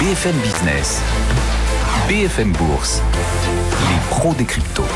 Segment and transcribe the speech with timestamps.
[0.00, 1.02] BFM Business,
[2.08, 3.02] BFM Bourse,
[3.90, 4.86] les pros des cryptos.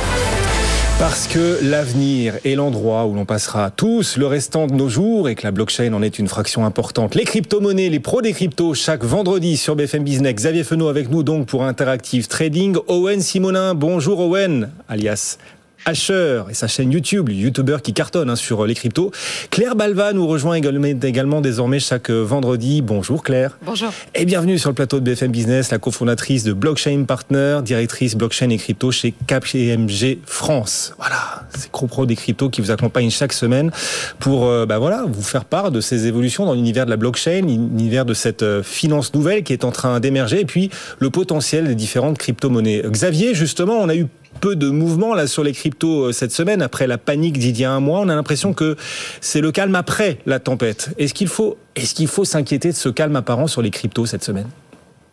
[0.99, 5.35] Parce que l'avenir est l'endroit où l'on passera tous le restant de nos jours et
[5.35, 7.17] que la blockchain en est une fraction importante.
[7.17, 10.37] Les crypto-monnaies, les pros des cryptos, chaque vendredi sur BFM Business.
[10.37, 12.79] Xavier Fenot avec nous donc pour Interactive Trading.
[12.89, 15.36] Owen Simonin, bonjour Owen, alias
[15.85, 19.11] Asher et sa chaîne YouTube, YouTuber qui cartonne hein, sur les cryptos.
[19.51, 22.83] Claire Balva nous rejoint également, désormais chaque vendredi.
[22.83, 23.59] Bonjour Claire.
[23.64, 23.91] Bonjour.
[24.15, 28.51] Et bienvenue sur le plateau de BFM Business, la cofondatrice de Blockchain Partner, directrice blockchain
[28.51, 30.95] et crypto chez KPMG France.
[30.98, 33.70] Voilà, c'est CroPro des cryptos qui vous accompagne chaque semaine
[34.19, 37.42] pour euh, bah voilà, vous faire part de ces évolutions dans l'univers de la blockchain,
[37.42, 41.66] l'univers de cette euh, finance nouvelle qui est en train d'émerger et puis le potentiel
[41.66, 42.83] des différentes crypto-monnaies.
[42.87, 44.06] Xavier, justement, on a eu
[44.41, 47.65] peu de mouvement là sur les cryptos euh, cette semaine après la panique d'il y
[47.65, 48.01] a un mois.
[48.01, 48.77] On a l'impression que
[49.20, 50.95] c'est le calme après la tempête.
[50.98, 54.25] Est-ce qu'il faut, est-ce qu'il faut s'inquiéter de ce calme apparent sur les cryptos cette
[54.25, 54.48] semaine?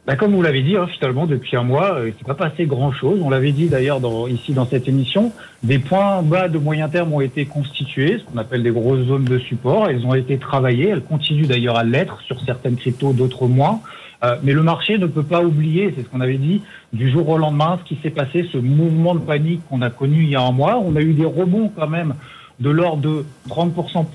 [0.07, 2.33] Bah comme vous l'avez dit, hein, finalement, depuis un mois, euh, il ne s'est pas
[2.33, 3.19] passé grand-chose.
[3.23, 5.31] On l'avait dit d'ailleurs dans, ici dans cette émission.
[5.61, 9.25] Des points bas de moyen terme ont été constitués, ce qu'on appelle des grosses zones
[9.25, 9.89] de support.
[9.89, 10.89] Elles ont été travaillées.
[10.89, 13.79] Elles continuent d'ailleurs à l'être sur certaines cryptos, d'autres moins.
[14.23, 16.61] Euh, mais le marché ne peut pas oublier, c'est ce qu'on avait dit,
[16.93, 20.23] du jour au lendemain, ce qui s'est passé, ce mouvement de panique qu'on a connu
[20.23, 20.77] il y a un mois.
[20.77, 22.15] On a eu des rebonds quand même
[22.59, 24.05] de l'ordre de 30%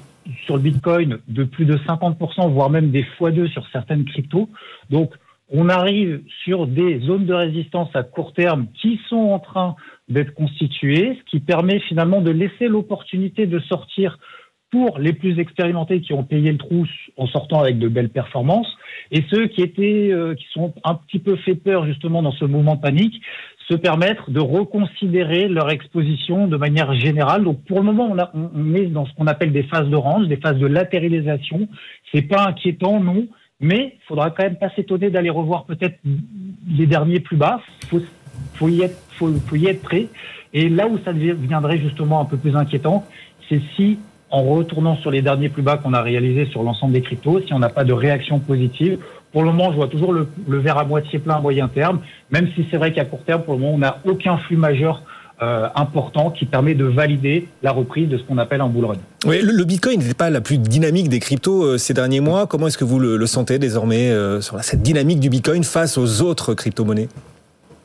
[0.44, 4.48] sur le Bitcoin, de plus de 50%, voire même des x2 sur certaines cryptos.
[4.90, 5.12] Donc,
[5.48, 9.76] on arrive sur des zones de résistance à court terme qui sont en train
[10.08, 14.18] d'être constituées, ce qui permet finalement de laisser l'opportunité de sortir
[14.70, 16.86] pour les plus expérimentés qui ont payé le trou
[17.16, 18.76] en sortant avec de belles performances,
[19.10, 22.44] et ceux qui étaient, euh, qui sont un petit peu fait peur justement dans ce
[22.44, 23.20] mouvement panique,
[23.68, 27.44] se permettre de reconsidérer leur exposition de manière générale.
[27.44, 29.96] Donc pour le moment, on, a, on est dans ce qu'on appelle des phases de
[29.96, 31.68] range, des phases de latéralisation.
[32.12, 33.26] C'est pas inquiétant, non,
[33.60, 35.98] mais faudra quand même pas s'étonner d'aller revoir peut-être
[36.68, 37.60] les derniers plus bas.
[37.88, 38.00] Faut,
[38.54, 40.06] faut y être, faut y être prêt.
[40.52, 43.04] Et là où ça deviendrait justement un peu plus inquiétant,
[43.48, 43.98] c'est si
[44.30, 47.52] en retournant sur les derniers plus bas qu'on a réalisés sur l'ensemble des cryptos, si
[47.52, 48.98] on n'a pas de réaction positive.
[49.32, 52.00] Pour le moment, je vois toujours le, verre à moitié plein à moyen terme,
[52.30, 55.02] même si c'est vrai qu'à court terme, pour le moment, on n'a aucun flux majeur
[55.42, 58.96] euh, important qui permet de valider la reprise de ce qu'on appelle un bull run.
[59.26, 62.46] Le, Bitcoin n'était pas la plus dynamique des cryptos euh, ces derniers mois.
[62.46, 66.22] Comment est-ce que vous le, sentez désormais euh, sur cette dynamique du Bitcoin face aux
[66.22, 67.08] autres crypto-monnaies?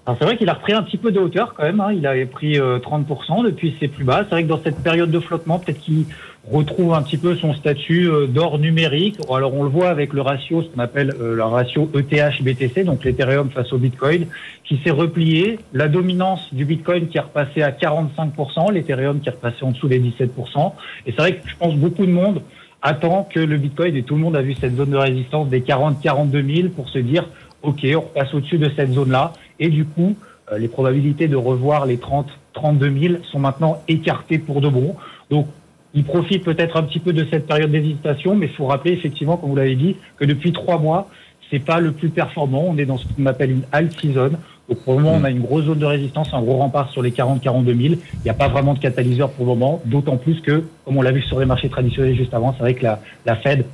[0.07, 1.79] C'est vrai qu'il a repris un petit peu de hauteur quand même.
[1.79, 1.93] Hein.
[1.93, 4.23] Il avait pris 30% depuis ses plus bas.
[4.23, 6.05] C'est vrai que dans cette période de flottement, peut-être qu'il
[6.49, 9.17] retrouve un petit peu son statut euh, d'or numérique.
[9.31, 13.03] Alors on le voit avec le ratio, ce qu'on appelle euh, le ratio ETH-BTC, donc
[13.03, 14.27] l'Ethereum face au Bitcoin,
[14.63, 15.59] qui s'est replié.
[15.73, 19.87] La dominance du Bitcoin qui est repassée à 45%, l'Ethereum qui est repassé en dessous
[19.87, 20.73] des 17%.
[21.05, 22.41] Et c'est vrai que je pense beaucoup de monde
[22.81, 25.61] attend que le Bitcoin, et tout le monde a vu cette zone de résistance des
[25.61, 27.25] 40-42 000 pour se dire,
[27.61, 29.33] OK, on repasse au-dessus de cette zone-là.
[29.61, 30.15] Et du coup,
[30.51, 34.95] euh, les probabilités de revoir les 30, 32 000 sont maintenant écartées pour de bon.
[35.29, 35.47] Donc,
[35.93, 39.37] il profite peut-être un petit peu de cette période d'hésitation, mais il faut rappeler effectivement,
[39.37, 41.09] comme vous l'avez dit, que depuis trois mois,
[41.49, 42.65] c'est pas le plus performant.
[42.67, 44.31] On est dans ce qu'on appelle une alt season.
[44.69, 47.01] Donc pour le moment, on a une grosse zone de résistance, un gros rempart sur
[47.01, 47.77] les 40-42 000.
[47.79, 51.01] Il n'y a pas vraiment de catalyseur pour le moment, d'autant plus que, comme on
[51.01, 53.65] l'a vu sur les marchés traditionnels juste avant, c'est vrai que la Fed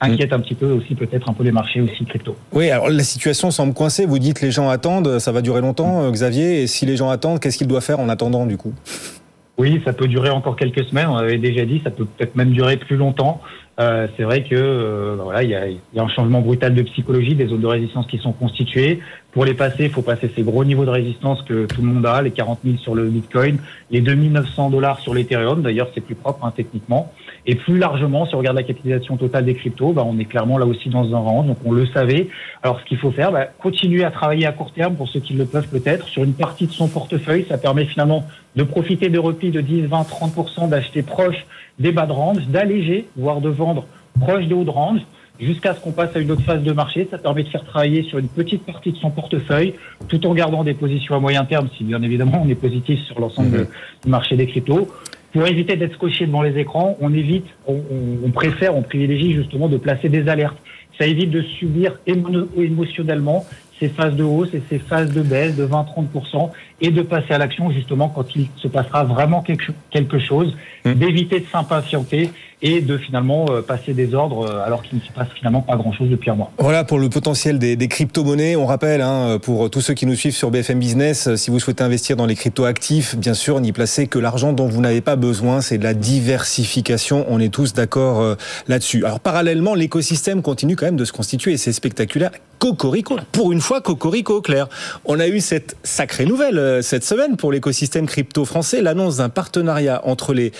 [0.00, 2.36] inquiète un petit peu aussi peut-être un peu les marchés aussi crypto.
[2.52, 4.06] Oui, alors la situation semble coincée.
[4.06, 6.62] Vous dites les gens attendent, ça va durer longtemps, euh, Xavier.
[6.62, 8.74] Et si les gens attendent, qu'est-ce qu'ils doivent faire en attendant du coup?
[9.58, 11.08] Oui, ça peut durer encore quelques semaines.
[11.08, 13.40] On avait déjà dit, ça peut peut-être même durer plus longtemps.
[13.78, 16.82] Euh, c'est vrai que euh, voilà, il y a, y a, un changement brutal de
[16.82, 19.00] psychologie, des zones de résistance qui sont constituées.
[19.32, 22.06] Pour les passer, il faut passer ces gros niveaux de résistance que tout le monde
[22.06, 23.58] a, les 40 000 sur le Bitcoin,
[23.90, 25.62] les 2900 dollars sur l'Ethereum.
[25.62, 27.12] D'ailleurs, c'est plus propre hein, techniquement.
[27.46, 30.58] Et plus largement, si on regarde la capitalisation totale des cryptos, bah, on est clairement
[30.58, 31.44] là aussi dans un rang.
[31.44, 32.28] Donc on le savait.
[32.62, 35.34] Alors ce qu'il faut faire, bah, continuer à travailler à court terme pour ceux qui
[35.34, 37.46] le peuvent peut-être sur une partie de son portefeuille.
[37.48, 38.26] Ça permet finalement
[38.56, 41.46] de profiter de replis de 10, 20, 30% d'acheter proche
[41.78, 43.86] des bas de range, d'alléger, voire de vendre
[44.20, 45.00] proche des hauts de range
[45.38, 47.06] jusqu'à ce qu'on passe à une autre phase de marché.
[47.10, 49.74] Ça permet de faire travailler sur une petite partie de son portefeuille,
[50.08, 53.20] tout en gardant des positions à moyen terme, si bien évidemment on est positif sur
[53.20, 53.66] l'ensemble mhm.
[54.04, 54.88] du marché des cryptos.
[55.36, 59.76] Pour éviter d'être scotché devant les écrans, on évite, on, préfère, on privilégie justement de
[59.76, 60.56] placer des alertes.
[60.98, 63.44] Ça évite de subir émotionnellement
[63.78, 67.38] ces phases de hausse et ces phases de baisse de 20-30% et de passer à
[67.38, 70.94] l'action justement quand il se passera vraiment quelque, chose, mhm.
[70.94, 72.30] d'éviter de s'impatienter
[72.62, 76.30] et de finalement passer des ordres alors qu'il ne se passe finalement pas grand-chose depuis
[76.30, 76.50] un mois.
[76.58, 78.56] Voilà pour le potentiel des, des crypto-monnaies.
[78.56, 81.84] On rappelle, hein, pour tous ceux qui nous suivent sur BFM Business, si vous souhaitez
[81.84, 85.60] investir dans les crypto-actifs, bien sûr, n'y placer que l'argent dont vous n'avez pas besoin.
[85.60, 87.26] C'est de la diversification.
[87.28, 88.36] On est tous d'accord
[88.68, 89.04] là-dessus.
[89.04, 92.30] Alors parallèlement, l'écosystème continue quand même de se constituer et c'est spectaculaire.
[92.58, 93.18] Cocorico.
[93.32, 94.68] Pour une fois, Cocorico, Claire.
[95.04, 99.28] On a eu cette sacrée nouvelle euh, cette semaine pour l'écosystème crypto français, l'annonce d'un
[99.28, 100.52] partenariat entre les,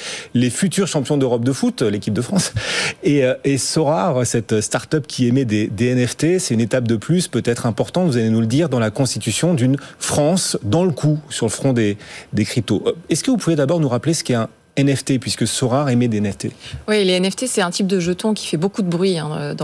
[0.50, 2.52] futurs champions d'Europe de foot, l'équipe de France,
[3.02, 6.38] et, euh, Sorar, cette start-up qui émet des, NFT.
[6.38, 9.54] C'est une étape de plus, peut-être importante, vous allez nous le dire, dans la constitution
[9.54, 11.96] d'une France dans le coup sur le front des,
[12.32, 12.82] des cryptos.
[12.86, 14.48] Euh, est-ce que vous pouvez d'abord nous rappeler ce qu'est un
[14.78, 16.48] NFT, puisque Sora émet des NFT.
[16.86, 19.56] Oui, les NFT, c'est un type de jeton qui fait beaucoup de bruit hein,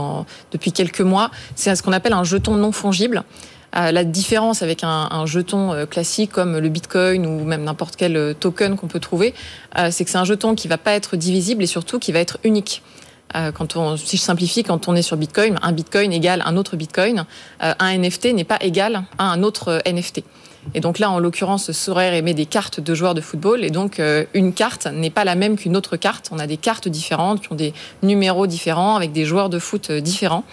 [0.53, 1.31] depuis quelques mois.
[1.55, 3.23] C'est ce qu'on appelle un jeton non fongible.
[3.75, 8.35] La différence avec un, jeton euh, classique comme le Bitcoin ou même n'importe quel euh,
[8.35, 9.35] token qu'on peut trouver,
[9.79, 12.21] euh, c'est que c'est un jeton qui va pas être divisible et surtout qui va
[12.21, 12.83] être unique.
[13.35, 17.25] Si je simplifie, quand on est sur Bitcoin, un Bitcoin égale un autre Bitcoin.
[17.61, 20.23] Un NFT n'est pas égal à un autre NFT.
[20.75, 23.65] Et donc là, en l'occurrence, Sorare émet des cartes de joueurs de football.
[23.65, 26.31] Et donc, euh, une carte n'est pas la même qu'une autre carte.
[26.33, 29.91] On a des cartes différentes qui ont des numéros différents avec des joueurs de foot
[29.91, 30.45] euh, différents.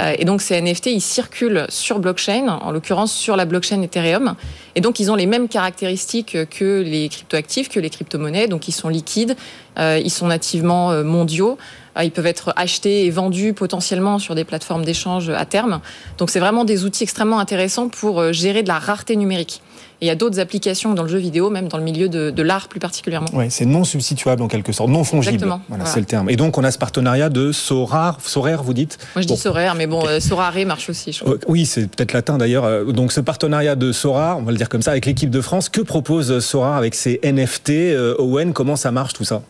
[0.00, 4.34] Euh, et donc, ces NFT, ils circulent sur blockchain, en l'occurrence sur la blockchain Ethereum.
[4.74, 8.48] Et donc, ils ont les mêmes caractéristiques que les cryptoactifs, que les crypto-monnaies.
[8.48, 9.36] Donc, ils sont liquides,
[9.78, 11.58] ils sont nativement mondiaux.
[12.02, 15.80] Ils peuvent être achetés et vendus potentiellement sur des plateformes d'échange à terme.
[16.18, 19.60] Donc c'est vraiment des outils extrêmement intéressants pour euh, gérer de la rareté numérique.
[20.00, 22.30] Et il y a d'autres applications dans le jeu vidéo, même dans le milieu de,
[22.30, 23.28] de l'art plus particulièrement.
[23.32, 25.34] Oui, c'est non substituable en quelque sorte, non fongible.
[25.34, 25.60] Exactement.
[25.68, 25.94] Voilà, voilà.
[25.94, 26.28] c'est le terme.
[26.28, 28.98] Et donc on a ce partenariat de Sorar, Sorare, vous dites?
[29.14, 29.36] Moi je dis.
[29.36, 30.08] Sorare, mais bon, okay.
[30.08, 31.12] euh, Sorare marche aussi.
[31.12, 31.36] Je crois.
[31.46, 32.64] Oui, c'est peut-être latin d'ailleurs.
[32.64, 35.40] Euh, donc ce partenariat de Sorar, on va le dire comme ça, avec l'équipe de
[35.40, 39.42] France, que propose Sorar avec ses NFT euh, Owen, comment ça marche tout ça?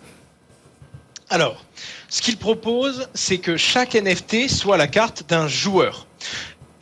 [1.35, 1.65] Alors,
[2.09, 6.07] ce qu'il propose, c'est que chaque NFT soit la carte d'un joueur.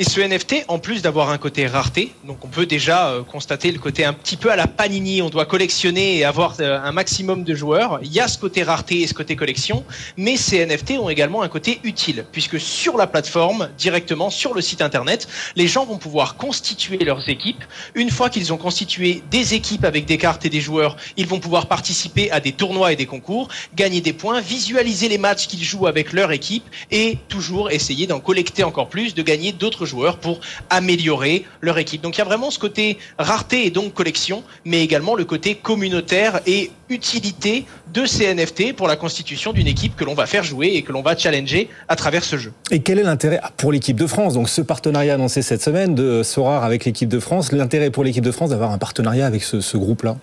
[0.02, 3.70] Et ce NFT, en plus d'avoir un côté rareté, donc on peut déjà euh, constater
[3.70, 6.90] le côté un petit peu à la Panini, on doit collectionner et avoir euh, un
[6.90, 8.00] maximum de joueurs.
[8.02, 9.84] Il y a ce côté rareté et ce côté collection,
[10.16, 14.60] mais ces NFT ont également un côté utile, puisque sur la plateforme, directement sur le
[14.60, 17.62] site internet, les gens vont pouvoir constituer leurs équipes.
[17.94, 21.38] Une fois qu'ils ont constitué des équipes avec des cartes et des joueurs, ils vont
[21.38, 23.46] pouvoir participer à des tournois et des concours,
[23.76, 28.18] gagner des points, visualiser les matchs qu'ils jouent avec leur équipe et toujours essayer d'en
[28.18, 30.40] collecter encore plus, de gagner d'autres joueurs pour
[30.70, 32.00] améliorer leur équipe.
[32.02, 35.54] Donc il y a vraiment ce côté rareté et donc collection, mais également le côté
[35.54, 40.44] communautaire et utilité de ces NFT pour la constitution d'une équipe que l'on va faire
[40.44, 42.52] jouer et que l'on va challenger à travers ce jeu.
[42.70, 44.32] Et quel est l'intérêt pour l'équipe de France?
[44.34, 48.24] Donc ce partenariat annoncé cette semaine de Sorar avec l'équipe de France, l'intérêt pour l'équipe
[48.24, 50.16] de France d'avoir un partenariat avec ce, ce groupe-là?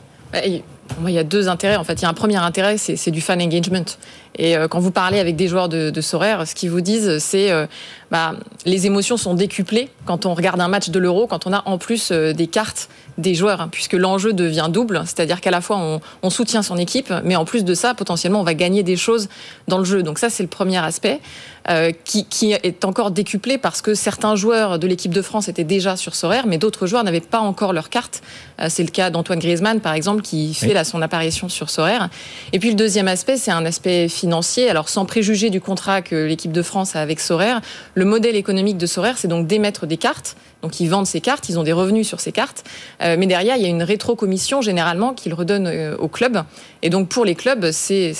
[1.07, 1.75] Il y a deux intérêts.
[1.75, 3.85] En fait, il y a un premier intérêt, c'est du fan engagement.
[4.37, 7.17] Et euh, quand vous parlez avec des joueurs de, de Sorare, ce qu'ils vous disent,
[7.19, 7.65] c'est euh,
[8.11, 8.33] bah,
[8.65, 11.77] les émotions sont décuplées quand on regarde un match de l'Euro, quand on a en
[11.77, 12.89] plus euh, des cartes
[13.19, 17.13] des joueurs, hein, puisque l'enjeu devient double, c'est-à-dire qu'à la fois on, soutient son équipe,
[17.25, 19.27] mais en plus de ça, potentiellement, on va gagner des choses
[19.67, 20.03] dans le jeu.
[20.03, 21.19] Donc ça, c'est le premier aspect
[21.69, 25.97] euh, qui, est encore décuplé parce que certains joueurs de l'équipe de France étaient déjà
[25.97, 28.21] sur Sorare, mais d'autres joueurs n'avaient pas encore leur carte.
[28.61, 30.73] Euh, c'est le cas d'Antoine Griezmann, par exemple, qui fait oui.
[30.79, 32.09] Là son apparition sur Sorare.
[32.53, 34.69] Et puis le deuxième aspect, c'est un aspect financier.
[34.69, 37.61] Alors sans préjuger du contrat que l'équipe de France a avec Sorare,
[37.93, 40.35] le modèle économique de Sorare, c'est donc d'émettre des cartes.
[40.61, 42.63] Donc ils vendent ces cartes, ils ont des revenus sur ces cartes,
[43.01, 46.43] euh, mais derrière il y a une rétro-commission généralement qu'ils redonnent euh, au club.
[46.81, 48.13] Et donc pour les clubs, c'est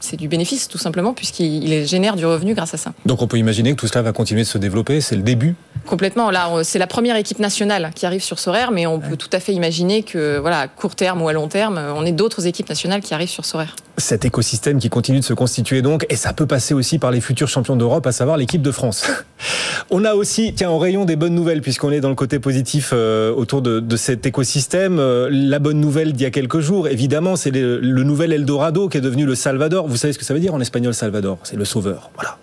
[0.00, 2.92] c'est du bénéfice tout simplement puisqu'il génère du revenu grâce à ça.
[3.06, 5.54] Donc on peut imaginer que tout cela va continuer de se développer, c'est le début
[5.86, 9.08] Complètement, là c'est la première équipe nationale qui arrive sur Sorare, mais on ouais.
[9.08, 12.04] peut tout à fait imaginer que voilà, à court terme ou à long terme, on
[12.04, 13.76] ait d'autres équipes nationales qui arrivent sur Sorare.
[13.96, 17.20] Cet écosystème qui continue de se constituer donc, et ça peut passer aussi par les
[17.20, 19.06] futurs champions d'Europe, à savoir l'équipe de France.
[19.90, 22.90] On a aussi, tiens, au rayon des bonnes nouvelles, puisqu'on est dans le côté positif
[22.92, 26.86] euh, autour de, de, cet écosystème, euh, la bonne nouvelle d'il y a quelques jours,
[26.86, 29.88] évidemment, c'est le, le nouvel Eldorado qui est devenu le Salvador.
[29.90, 31.38] Vous savez ce que ça veut dire en espagnol Salvador?
[31.42, 32.10] C'est le sauveur.
[32.14, 32.38] Voilà.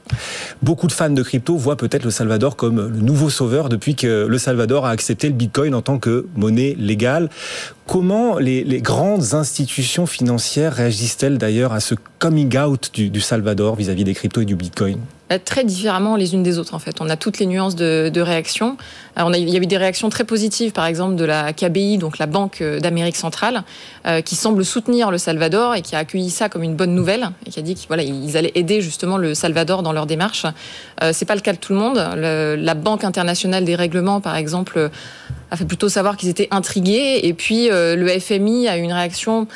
[0.62, 4.25] Beaucoup de fans de crypto voient peut-être le Salvador comme le nouveau sauveur depuis que
[4.27, 7.30] le Salvador a accepté le Bitcoin en tant que monnaie légale.
[7.86, 14.06] Comment les, grandes institutions financières réagissent-elles d'ailleurs à ce coming out du, Salvador vis-à-vis -vis
[14.06, 15.00] des cryptos et du Bitcoin?
[15.46, 16.98] Très différemment les unes des autres en fait.
[17.00, 18.77] On a toutes les nuances de réaction.
[19.17, 22.27] Il y a eu des réactions très positives, par exemple de la KBI, donc la
[22.27, 23.63] Banque d'Amérique centrale,
[24.05, 27.29] euh, qui semble soutenir le Salvador et qui a accueilli ça comme une bonne nouvelle
[27.45, 30.45] et qui a dit qu'ils allaient aider justement le Salvador dans leur démarche.
[31.01, 31.97] Euh, C'est pas le cas de tout le monde.
[31.97, 34.91] La Banque internationale des règlements, par exemple,
[35.50, 37.21] a fait plutôt savoir qu'ils étaient intrigués.
[37.24, 39.47] Et puis euh, le FMI a eu une réaction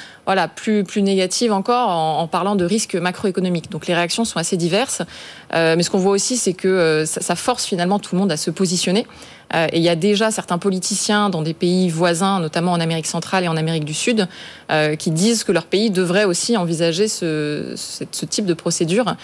[0.55, 3.69] plus, négative encore en, parlant de risques macroéconomiques.
[3.69, 5.01] Donc les réactions sont assez diverses.
[5.53, 8.31] Euh, mais ce qu'on voit aussi, c'est que euh, ça, force finalement tout le monde
[8.31, 9.05] à se positionner.
[9.53, 13.08] Euh, et il y a déjà certains politiciens dans des pays voisins, notamment en Amérique
[13.08, 14.27] centrale et en Amérique du Sud,
[14.98, 17.75] qui disent que leur pays devrait aussi envisager ce,
[18.29, 19.17] type de procédure.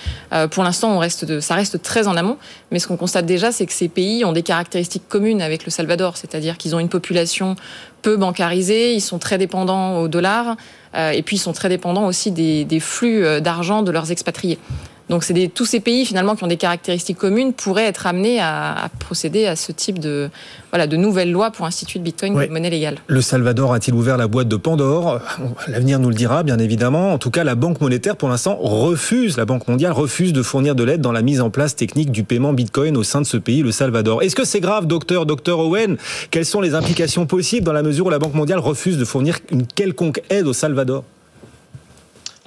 [0.51, 2.37] pour l'instant, reste ça reste très en amont.
[2.69, 5.71] Mais ce qu'on constate déjà, c'est que ces pays ont des caractéristiques communes avec le
[5.71, 7.55] Salvador, c'est-à-dire qu'ils ont une population
[8.01, 10.57] peu bancarisée, ils sont très dépendants au dollar,
[10.93, 14.59] et puis ils sont très dépendants aussi des flux d'argent de leurs expatriés.
[15.09, 18.89] Donc c'est tous ces pays finalement qui ont des caractéristiques communes pourraient être amenés à,
[18.99, 20.29] procéder à ce type de
[20.71, 22.97] voilà de nouvelles lois pour instituer le Bitcoin comme monnaie légale.
[23.07, 25.21] Le Salvador a-t-il ouvert la boîte de Pandore
[25.67, 27.13] L'avenir nous le dira bien évidemment.
[27.13, 30.75] En tout cas, la Banque monétaire pour l'instant refuse, la Banque mondiale refuse de fournir
[30.75, 33.37] de l'aide dans la mise en place technique du paiement Bitcoin au sein de ce
[33.37, 34.23] pays, le Salvador.
[34.23, 35.97] Est-ce que c'est grave, docteur, docteur Owen?
[36.31, 39.39] Quelles sont les implications possibles dans la mesure où la Banque mondiale refuse de fournir
[39.51, 41.03] une quelconque aide au Salvador?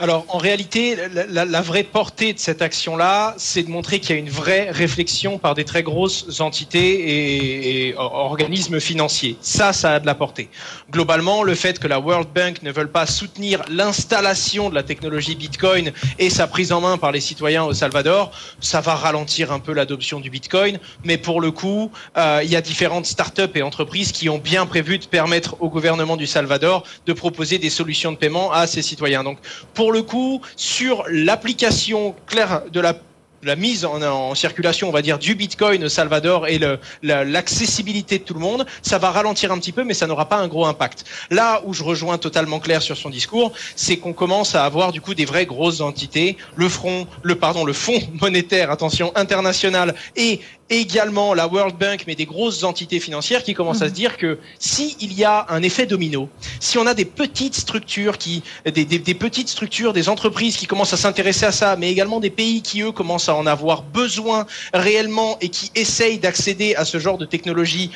[0.01, 0.97] Alors, en réalité,
[1.29, 5.37] la, vraie portée de cette action-là, c'est de montrer qu'il y a une vraie réflexion
[5.37, 9.37] par des très grosses entités et, organismes financiers.
[9.43, 10.49] Ça, ça a de la portée.
[10.91, 15.35] Globalement, le fait que la World Bank ne veuille pas soutenir l'installation de la technologie
[15.35, 19.59] Bitcoin et sa prise en main par les citoyens au Salvador, ça va ralentir un
[19.59, 20.79] peu l'adoption du Bitcoin.
[21.05, 24.65] Mais pour le coup, euh, il y a différentes startups et entreprises qui ont bien
[24.65, 28.81] prévu de permettre au gouvernement du Salvador de proposer des solutions de paiement à ses
[28.81, 29.25] citoyens.
[29.25, 29.37] Donc,
[29.75, 35.35] pour le coup, sur l'application claire de la mise en, circulation, on va dire, du
[35.35, 36.61] Bitcoin Salvador et
[37.03, 40.37] l'accessibilité de tout le monde, ça va ralentir un petit peu, mais ça n'aura pas
[40.37, 41.05] un gros impact.
[41.31, 45.01] Là où je rejoins totalement Claire sur son discours, c'est qu'on commence à avoir du
[45.01, 50.41] coup des vraies grosses entités, le front, le pardon, le Fonds monétaire, attention, international et
[50.71, 54.39] également la World Bank, mais des grosses entités financières qui commencent à se dire que
[54.59, 56.29] si il y a un effet domino,
[56.61, 60.67] si on a des petites structures qui, des, des, des petites structures, des entreprises qui
[60.67, 63.83] commencent à s'intéresser à ça, mais également des pays qui eux commencent à en avoir
[63.83, 67.91] besoin réellement et qui essayent d'accéder à ce genre de technologie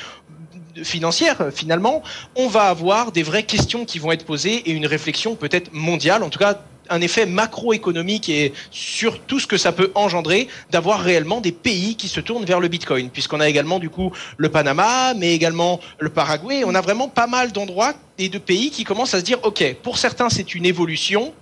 [0.83, 2.03] financière finalement,
[2.35, 6.21] on va avoir des vraies questions qui vont être posées et une réflexion peut-être mondiale,
[6.21, 11.01] en tout cas un effet macroéconomique et sur tout ce que ça peut engendrer d'avoir
[11.01, 14.49] réellement des pays qui se tournent vers le Bitcoin, puisqu'on a également du coup le
[14.49, 16.63] Panama, mais également le Paraguay.
[16.65, 19.63] On a vraiment pas mal d'endroits et de pays qui commencent à se dire, OK,
[19.83, 21.33] pour certains c'est une évolution,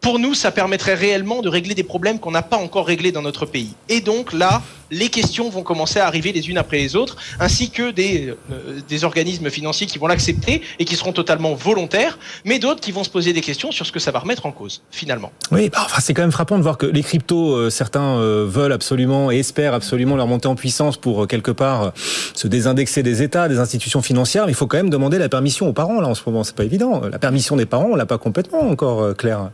[0.00, 3.22] pour nous ça permettrait réellement de régler des problèmes qu'on n'a pas encore réglés dans
[3.22, 3.74] notre pays.
[3.88, 7.70] Et donc là, les questions vont commencer à arriver les unes après les autres, ainsi
[7.70, 12.58] que des, euh, des organismes financiers qui vont l'accepter et qui seront totalement volontaires, mais
[12.58, 14.82] d'autres qui vont se poser des questions sur ce que ça va remettre en cause,
[14.90, 15.30] finalement.
[15.52, 18.46] Oui, bah, enfin, c'est quand même frappant de voir que les cryptos, euh, certains euh,
[18.48, 21.92] veulent absolument et espèrent absolument leur montée en puissance pour quelque part
[22.34, 25.68] se désindexer des États, des institutions financières, mais il faut quand même demander la permission
[25.68, 27.02] aux parents là en ce moment, c'est pas évident.
[27.10, 29.50] La permission des parents, on l'a pas complètement encore, Claire.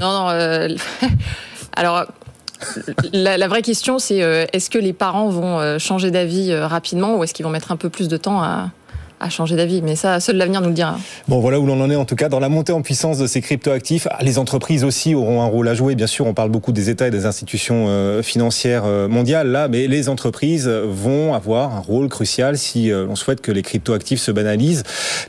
[0.00, 0.76] Non, non.
[1.76, 2.06] alors,
[3.12, 7.16] la, vraie question, c'est euh, est-ce que les parents vont euh, changer d'avis euh, rapidement
[7.16, 8.70] ou est-ce qu'ils vont mettre un peu plus de temps à,
[9.22, 9.80] à changer d'avis.
[9.82, 10.98] Mais ça, seul l'avenir nous le dira.
[11.28, 13.26] Bon, voilà où l'on en est en tout cas dans la montée en puissance de
[13.26, 14.08] ces cryptoactifs.
[14.20, 15.94] Les entreprises aussi auront un rôle à jouer.
[15.94, 19.68] Bien sûr, on parle beaucoup des États et des institutions euh, financières euh, mondiales là,
[19.68, 24.20] mais les entreprises vont avoir un rôle crucial si euh, on souhaite que les cryptoactifs
[24.20, 24.82] se banalisent.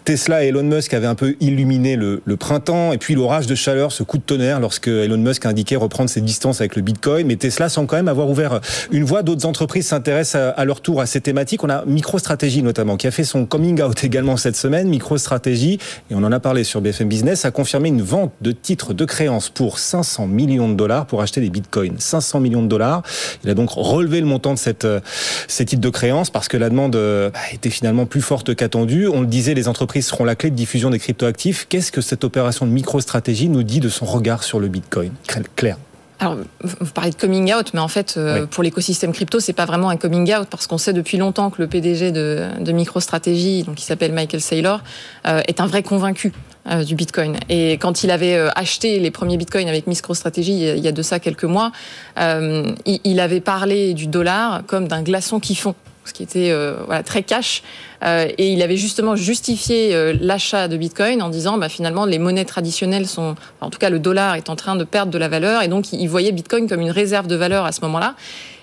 [0.03, 3.91] Tesla et Elon Musk avaient un peu illuminé le, printemps et puis l'orage de chaleur,
[3.91, 7.27] ce coup de tonnerre lorsque Elon Musk indiquait reprendre ses distances avec le Bitcoin.
[7.27, 8.59] Mais Tesla semble quand même avoir ouvert
[8.91, 9.21] une voie.
[9.21, 11.63] D'autres entreprises s'intéressent à, à, leur tour à ces thématiques.
[11.63, 14.87] On a MicroStrategy notamment qui a fait son coming également cette semaine.
[14.87, 18.93] MicroStratégie, et on en a parlé sur BFM Business, a confirmé une vente de titres
[18.93, 21.95] de créances pour 500 millions de dollars pour acheter des bitcoins.
[21.99, 23.03] 500 millions de dollars.
[23.43, 24.99] Il a donc relevé le montant de euh,
[25.47, 29.07] ces titres de créances parce que la demande euh, bah, était finalement plus forte qu'attendue.
[29.07, 31.65] On le disait, les entreprises seront la clé de diffusion des cryptoactifs.
[31.69, 35.11] Qu'est-ce que cette opération de MicroStratégie nous dit de son regard sur le bitcoin?
[35.55, 35.77] Claire
[36.23, 39.65] alors, vous parlez de coming out, mais en fait, euh, pour l'écosystème crypto, c'est pas
[39.65, 43.63] vraiment un coming out parce qu'on sait depuis longtemps que le PDG de, de MicroStrategy,
[43.63, 44.81] donc qui s'appelle Michael Saylor,
[45.27, 46.31] euh, est un vrai convaincu
[46.69, 47.35] euh, du Bitcoin.
[47.49, 51.19] Et quand il avait acheté les premiers Bitcoins avec MicroStrategy il y a de ça
[51.19, 51.73] quelques mois,
[52.17, 56.75] il, il avait parlé du dollar comme d'un glaçon qui fond ce qui était euh,
[56.85, 57.63] voilà, très cash.
[58.03, 62.19] Euh, et il avait justement justifié euh, l'achat de Bitcoin en disant bah, finalement les
[62.19, 65.29] monnaies traditionnelles sont, en tout cas le dollar est en train de perdre de la
[65.29, 68.15] valeur et donc il voyait Bitcoin comme une réserve de valeur à ce moment-là.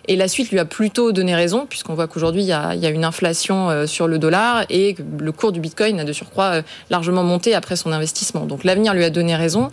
[0.08, 3.04] Et la suite lui a plutôt donné raison, puisqu'on voit qu'aujourd'hui, il, y a, une
[3.04, 7.54] inflation sur le dollar et que le cours du Bitcoin a de surcroît largement monté
[7.54, 8.46] après son investissement.
[8.46, 9.70] Donc l'avenir lui a donné raison.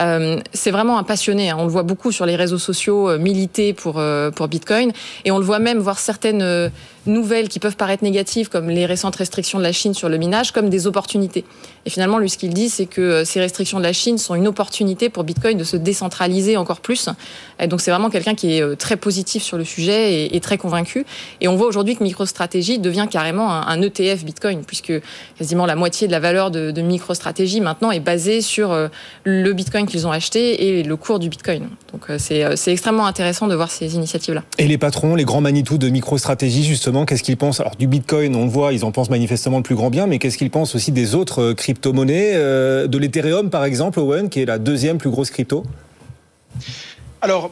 [0.00, 1.50] Euh, c'est vraiment un passionné.
[1.50, 1.56] Hein.
[1.58, 4.92] On le voit beaucoup sur les réseaux sociaux euh, militer pour euh, pour Bitcoin,
[5.24, 6.70] et on le voit même voir certaines
[7.06, 10.52] nouvelles qui peuvent paraître négatives, comme les récentes restrictions de la Chine sur le minage,
[10.52, 11.44] comme des opportunités.
[11.86, 14.46] Et finalement, lui, ce qu'il dit, c'est que ces restrictions de la Chine sont une
[14.46, 17.08] opportunité pour Bitcoin de se décentraliser encore plus.
[17.68, 21.04] Donc, c'est vraiment quelqu'un qui est très positif sur le sujet et, très convaincu.
[21.40, 24.92] Et on voit aujourd'hui que MicroStrategy devient carrément un, ETF Bitcoin, puisque
[25.36, 28.74] quasiment la moitié de la valeur de, de MicroStrategy maintenant est basée sur
[29.24, 31.68] le Bitcoin qu'ils ont acheté et le cours du Bitcoin.
[31.92, 34.42] Donc, c'est extrêmement intéressant de voir ces initiatives-là.
[34.58, 37.58] Et les patrons, les grands Manitou de MicroStrategy, justement, qu'est-ce qu'ils pensent?
[37.58, 40.20] Alors du Bitcoin, on le voit, ils en pensent manifestement le plus grand bien, mais
[40.20, 44.40] qu'est-ce qu'ils pensent aussi des autres euh, crypto-monnaies, euh, de l'Ethereum par exemple, Owen, qui
[44.40, 45.64] est la deuxième plus grosse crypto?
[47.20, 47.50] Alors,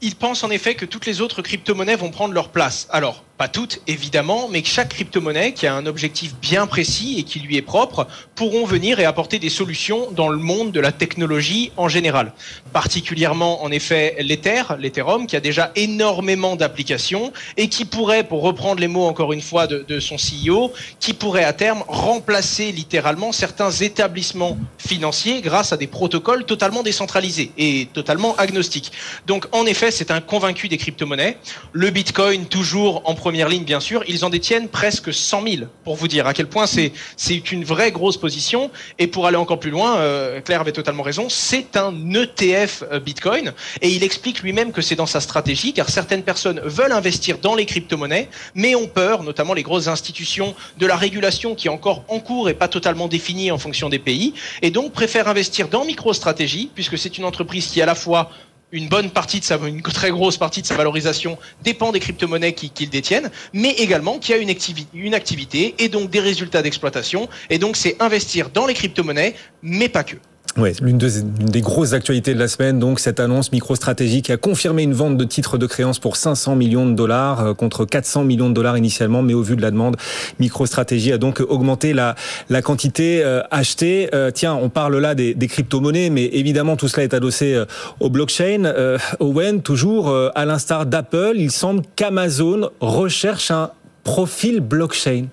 [0.00, 2.88] ils pensent en effet que toutes les autres crypto-monnaies vont prendre leur place.
[2.90, 7.22] Alors, pas toutes évidemment, mais que chaque crypto-monnaie qui a un objectif bien précis et
[7.22, 10.90] qui lui est propre pourront venir et apporter des solutions dans le monde de la
[10.90, 12.32] technologie en général.
[12.72, 18.80] Particulièrement en effet l'Ether, l'Ethereum, qui a déjà énormément d'applications et qui pourrait, pour reprendre
[18.80, 23.70] les mots encore une fois de, son CEO, qui pourrait à terme remplacer littéralement certains
[23.70, 28.90] établissements financiers grâce à des protocoles totalement décentralisés et totalement agnostiques.
[29.26, 31.38] Donc en effet, c'est un convaincu des crypto-monnaies.
[31.72, 35.96] Le Bitcoin toujours en première ligne, bien sûr, ils en détiennent presque 100 000, pour
[35.96, 38.70] vous dire à quel point c'est une vraie grosse position.
[38.98, 43.00] Et pour aller encore plus loin, euh, Claire avait totalement raison, c'est un ETF euh,
[43.00, 43.52] Bitcoin.
[43.82, 47.54] Et il explique lui-même que c'est dans sa stratégie, car certaines personnes veulent investir dans
[47.54, 52.04] les crypto-monnaies, mais ont peur, notamment les grosses institutions, de la régulation qui est encore
[52.08, 54.32] en cours et pas totalement définie en fonction des pays,
[54.62, 58.30] et donc préfèrent investir dans MicroStrategy, puisque c'est une entreprise qui à la fois
[58.72, 62.52] une bonne partie de sa, une très grosse partie de sa valorisation dépend des crypto-monnaies
[62.52, 64.54] qu'ils détiennent, mais également qui a une,
[64.94, 67.28] une activité et donc des résultats d'exploitation.
[67.50, 70.16] Et donc, c'est investir dans les crypto-monnaies, mais pas que.
[70.56, 74.82] Ouais, l'une des grosses actualités de la semaine, donc cette annonce MicroStrategy qui a confirmé
[74.82, 78.48] une vente de titres de créances pour 500 millions de dollars euh, contre 400 millions
[78.48, 79.96] de dollars initialement, mais au vu de la demande,
[80.40, 82.16] MicroStrategy a donc augmenté la,
[82.48, 84.08] la quantité euh, achetée.
[84.14, 87.62] Euh, tiens, on parle là des, des crypto-monnaies, mais évidemment tout cela est adossé
[88.00, 88.98] au blockchain.
[89.20, 93.70] Owen, toujours à l'instar d'Apple, il semble qu'Amazon recherche un
[94.02, 95.26] profil blockchain.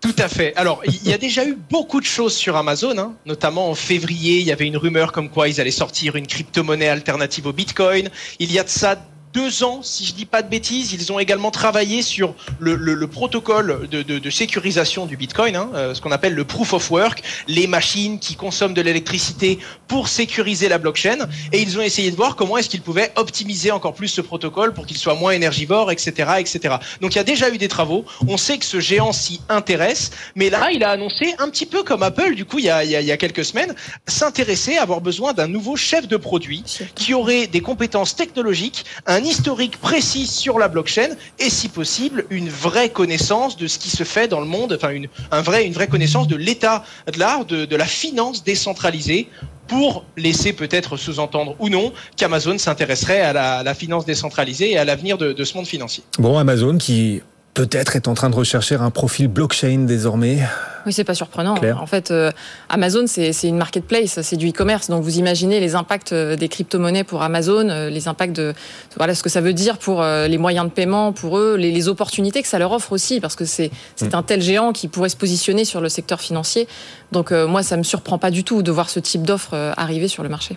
[0.00, 0.54] Tout à fait.
[0.56, 3.14] Alors, il y a déjà eu beaucoup de choses sur Amazon, hein.
[3.26, 6.88] notamment en février, il y avait une rumeur comme quoi ils allaient sortir une crypto-monnaie
[6.88, 8.08] alternative au Bitcoin.
[8.38, 8.96] Il y a de ça
[9.32, 10.92] deux ans, si je dis pas de bêtises.
[10.92, 15.56] Ils ont également travaillé sur le, le, le protocole de, de, de, sécurisation du Bitcoin,
[15.56, 19.58] hein, euh, ce qu'on appelle le proof of work, les machines qui consomment de l'électricité
[19.86, 21.28] pour sécuriser la blockchain.
[21.52, 24.74] Et ils ont essayé de voir comment est-ce qu'ils pouvaient optimiser encore plus ce protocole
[24.74, 26.76] pour qu'il soit moins énergivore, etc., etc.
[27.00, 28.04] Donc il y a déjà eu des travaux.
[28.26, 31.82] On sait que ce géant s'y intéresse, mais là il a annoncé un petit peu
[31.82, 33.74] comme Apple, du coup il y a, il y a quelques semaines,
[34.06, 36.64] s'intéresser à avoir besoin d'un nouveau chef de produit
[36.94, 42.24] qui aurait des compétences technologiques, un un historique précis sur la blockchain et si possible
[42.30, 45.66] une vraie connaissance de ce qui se fait dans le monde, enfin une, un vrai,
[45.66, 49.28] une vraie connaissance de l'état de l'art, de, de la finance décentralisée
[49.66, 55.18] pour laisser peut-être sous-entendre ou non qu'Amazon s'intéresserait à la, finance décentralisée et à l'avenir
[55.18, 56.02] de, de ce monde financier.
[56.18, 57.20] Bon, Amazon qui
[57.66, 60.38] peut-être est en train de rechercher un profil blockchain désormais.
[60.86, 61.56] Oui, c'est pas surprenant.
[61.56, 61.82] Claire.
[61.82, 62.30] En fait, euh,
[62.70, 64.88] Amazon, c'est une marketplace, c'est du e-commerce.
[64.88, 68.54] Donc, vous imaginez les impacts euh, des crypto-monnaies pour Amazon, euh, les impacts de
[68.96, 71.88] voilà ce que ça veut dire pour les moyens de paiement pour eux, les, les,
[71.88, 74.18] opportunités que ça leur offre aussi, parce que c'est c'est mmh.
[74.18, 76.66] un tel géant qui pourrait se positionner sur le secteur financier.
[77.12, 80.08] Donc, euh, moi, ça me surprend pas du tout de voir ce type d'offre arriver
[80.08, 80.56] sur le marché.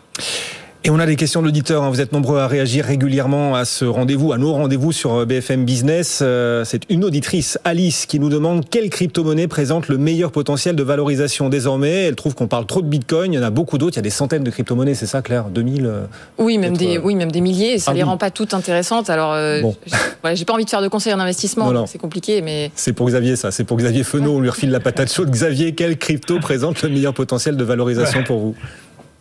[0.86, 1.82] Et on a des questions de l'auditeurs.
[1.82, 1.90] Hein.
[1.90, 5.64] Vous êtes nombreux à réagir régulièrement à ce rendez-vous, à nos rendez-vous sur euh, BFM
[5.64, 6.20] Business.
[6.22, 10.84] Euh, c'est une auditrice, Alice, qui nous demande quelle crypto-monnaie présente le meilleur potentiel de
[10.84, 12.04] valorisation désormais.
[12.04, 13.32] Elle trouve qu'on parle trop de Bitcoin.
[13.32, 13.96] Il y en a beaucoup d'autres.
[13.96, 15.46] Il y a des centaines de crypto-monnaies, c'est ça, Claire?
[15.46, 16.04] 2000 euh,
[16.38, 17.80] Oui, même des, oui, même des milliers.
[17.80, 18.10] Ça ah, les oui.
[18.10, 19.10] rend pas toutes intéressantes.
[19.10, 19.78] Alors, euh, bon.
[20.22, 21.86] voilà, j'ai pas envie de faire de conseils en investissement.
[21.86, 22.72] C'est compliqué, mais.
[22.76, 23.52] C'est pour Xavier, ça.
[23.52, 24.36] C'est pour Xavier Fenot.
[24.36, 25.30] On lui refile la patate chaude.
[25.32, 28.56] Xavier, quelle crypto présente le meilleur potentiel de valorisation pour vous?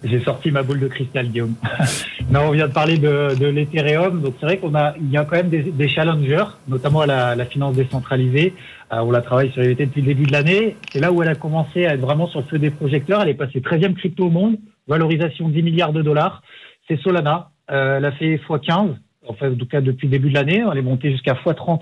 [0.05, 1.55] J'ai sorti ma boule de cristal, Guillaume.
[2.31, 4.21] non, on vient de parler de, de l'Ethereum.
[4.21, 7.07] Donc, c'est vrai qu'on a, il y a quand même des, des challengers, notamment à
[7.07, 8.55] la, la finance décentralisée.
[8.93, 10.77] Euh, on la travaille sur l'EVT depuis le début de l'année.
[10.93, 13.23] C'est là où elle a commencé à être vraiment sur le feu des projecteurs.
[13.23, 14.57] Elle est passée 13e crypto au monde,
[14.89, 16.43] valorisation 10 milliards de dollars.
[16.89, 17.51] C'est Solana.
[17.71, 18.97] Euh, elle a fait x15,
[19.29, 20.65] en fait, en tout cas depuis le début de l'année.
[20.71, 21.81] Elle est montée jusqu'à x30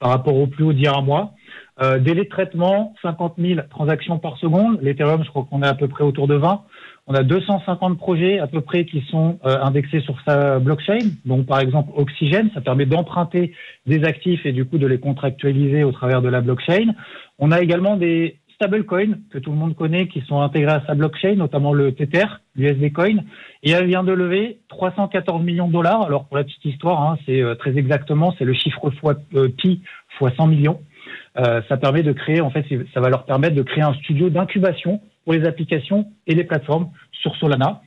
[0.00, 1.32] par rapport au plus haut d'hier un mois.
[1.80, 4.78] Euh, délai de traitement, 50 000 transactions par seconde.
[4.82, 6.62] L'Ethereum, je crois qu'on est à peu près autour de 20.
[7.06, 10.98] On a 250 projets à peu près qui sont euh, indexés sur sa blockchain.
[11.24, 13.52] Donc, par exemple, Oxygène, ça permet d'emprunter
[13.86, 16.94] des actifs et du coup de les contractualiser au travers de la blockchain.
[17.38, 20.94] On a également des stablecoins que tout le monde connaît qui sont intégrés à sa
[20.94, 23.16] blockchain, notamment le Tether, l'USD Coin.
[23.62, 26.02] Et elle vient de lever 314 millions de dollars.
[26.02, 29.48] Alors pour la petite histoire, hein, c'est euh, très exactement, c'est le chiffre fois euh,
[29.48, 29.82] pi
[30.18, 30.80] fois 100 millions.
[31.38, 34.28] Euh, ça permet de créer, en fait, ça va leur permettre de créer un studio
[34.28, 37.82] d'incubation pour les applications et les plateformes sur Solana.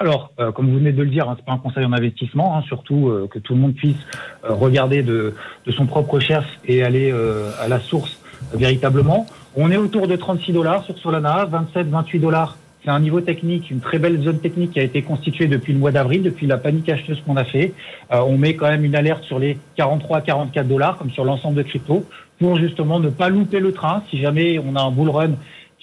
[0.00, 2.56] Alors, euh, comme vous venez de le dire, hein, c'est pas un conseil en investissement,
[2.56, 3.96] hein, surtout euh, que tout le monde puisse
[4.44, 5.34] euh, regarder de,
[5.66, 7.12] de, son propre recherche et aller
[7.60, 8.20] à la source
[8.54, 9.26] véritablement.
[9.56, 12.56] On est autour de 36 dollars sur Solana, 27, 28 dollars.
[12.84, 15.80] C'est un niveau technique, une très belle zone technique qui a été constituée depuis le
[15.80, 17.74] mois d'avril, depuis la panique acheteuse qu'on a fait.
[18.08, 21.62] on met quand même une alerte sur les 43 44 dollars, comme sur l'ensemble de
[21.64, 22.06] crypto,
[22.38, 25.32] pour justement ne pas louper le train si jamais on a un bull run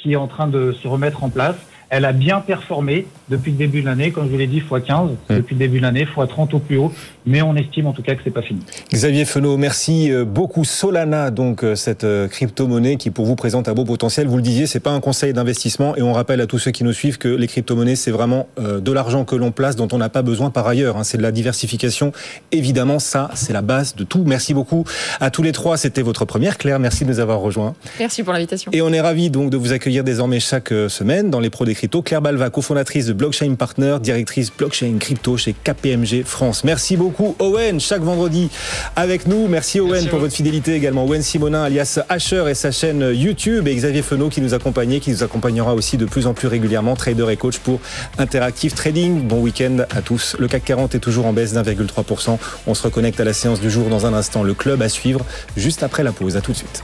[0.06, 1.56] qui est en train de se remettre en place.
[1.96, 4.68] Elle a bien performé depuis le début de l'année, comme je vous l'ai dit, x
[4.86, 5.36] 15 mmh.
[5.36, 6.92] depuis le début de l'année, x 30 au plus haut.
[7.26, 8.60] Mais on estime en tout cas que c'est pas fini.
[8.92, 10.66] Xavier Fenot, merci euh, beaucoup.
[10.66, 14.28] Solana, donc euh, cette euh, crypto-monnaie qui pour vous présente un beau potentiel.
[14.28, 16.84] Vous le disiez, c'est pas un conseil d'investissement et on rappelle à tous ceux qui
[16.84, 20.10] nous suivent que les crypto-monnaies c'est vraiment de l'argent que l'on place dont on n'a
[20.10, 20.98] pas besoin par ailleurs.
[20.98, 21.06] Hein.
[21.06, 22.12] C'est de la diversification.
[22.52, 24.24] Évidemment, ça c'est la base de tout.
[24.26, 24.84] Merci beaucoup
[25.22, 25.78] à tous les trois.
[25.78, 26.78] C'était votre première, Claire.
[26.80, 27.74] Merci de nous avoir rejoints.
[28.00, 28.70] Merci pour l'invitation.
[28.74, 31.74] Et on est ravi donc de vous accueillir désormais chaque semaine dans les pros des
[31.74, 31.85] crypto.
[31.88, 36.64] Claire Balva, cofondatrice de Blockchain Partner, directrice blockchain crypto chez KPMG France.
[36.64, 38.50] Merci beaucoup Owen, chaque vendredi
[38.96, 39.48] avec nous.
[39.48, 41.06] Merci Owen pour votre fidélité également.
[41.06, 45.12] Owen Simonin alias Asher et sa chaîne YouTube et Xavier Fenot qui nous accompagnait, qui
[45.12, 47.80] nous accompagnera aussi de plus en plus régulièrement, trader et coach pour
[48.18, 49.28] Interactive Trading.
[49.28, 50.36] Bon week-end à tous.
[50.40, 52.38] Le CAC 40 est toujours en baisse d'1,3%.
[52.68, 54.44] On se reconnecte à la séance du jour dans un instant.
[54.44, 56.36] Le club à suivre juste après la pause.
[56.36, 56.84] À tout de suite.